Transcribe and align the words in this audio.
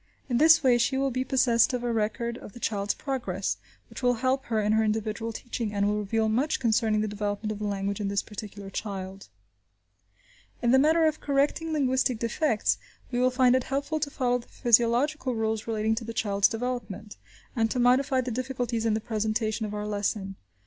In 0.27 0.39
this 0.39 0.63
way 0.63 0.79
she 0.79 0.97
will 0.97 1.11
be 1.11 1.23
possessed 1.23 1.73
of 1.73 1.83
a 1.83 1.93
record 1.93 2.35
of 2.39 2.53
the 2.53 2.59
child's 2.59 2.95
progress, 2.95 3.57
which 3.87 4.01
will 4.01 4.15
help 4.15 4.45
her 4.45 4.59
in 4.59 4.71
her 4.71 4.83
individual 4.83 5.31
teaching, 5.31 5.71
and 5.75 5.85
will 5.87 5.99
reveal 5.99 6.27
much 6.27 6.59
concerning 6.59 7.01
the 7.01 7.07
development 7.07 7.51
of 7.51 7.59
the 7.59 7.67
language 7.67 8.01
in 8.01 8.07
this 8.07 8.23
particular 8.23 8.71
child. 8.71 9.29
In 10.59 10.71
the 10.71 10.79
matter 10.79 11.05
of 11.05 11.19
correcting 11.19 11.71
linguistic 11.71 12.17
defects, 12.17 12.79
we 13.11 13.19
will 13.19 13.29
find 13.29 13.55
it 13.55 13.65
helpful 13.65 13.99
to 13.99 14.09
follow 14.09 14.39
the 14.39 14.47
physiological 14.47 15.35
rules 15.35 15.67
relating 15.67 15.93
to 15.93 16.03
the 16.03 16.13
child's 16.15 16.47
development, 16.47 17.17
and 17.55 17.69
to 17.69 17.77
modify 17.77 18.21
the 18.21 18.31
difficulties 18.31 18.87
in 18.87 18.95
the 18.95 19.01
presentation 19.01 19.67
of 19.67 19.73
our 19.75 19.85
lesson. 19.85 20.35